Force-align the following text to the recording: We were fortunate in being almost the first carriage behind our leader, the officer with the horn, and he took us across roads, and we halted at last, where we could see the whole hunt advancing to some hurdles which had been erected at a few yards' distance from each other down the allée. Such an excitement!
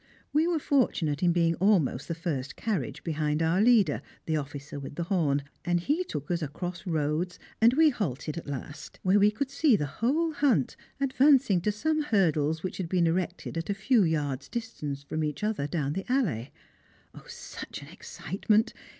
We 0.33 0.47
were 0.47 0.57
fortunate 0.57 1.21
in 1.21 1.31
being 1.31 1.53
almost 1.57 2.07
the 2.07 2.15
first 2.15 2.55
carriage 2.55 3.03
behind 3.03 3.43
our 3.43 3.61
leader, 3.61 4.01
the 4.25 4.35
officer 4.35 4.79
with 4.79 4.95
the 4.95 5.03
horn, 5.03 5.43
and 5.63 5.79
he 5.79 6.03
took 6.03 6.31
us 6.31 6.41
across 6.41 6.87
roads, 6.87 7.37
and 7.61 7.75
we 7.75 7.91
halted 7.91 8.35
at 8.35 8.47
last, 8.47 8.99
where 9.03 9.19
we 9.19 9.29
could 9.29 9.51
see 9.51 9.75
the 9.75 9.85
whole 9.85 10.31
hunt 10.33 10.75
advancing 10.99 11.61
to 11.61 11.71
some 11.71 12.01
hurdles 12.01 12.63
which 12.63 12.77
had 12.77 12.89
been 12.89 13.05
erected 13.05 13.59
at 13.59 13.69
a 13.69 13.75
few 13.75 14.01
yards' 14.03 14.49
distance 14.49 15.03
from 15.03 15.23
each 15.23 15.43
other 15.43 15.67
down 15.67 15.93
the 15.93 16.03
allée. 16.05 16.49
Such 17.27 17.83
an 17.83 17.89
excitement! 17.89 18.73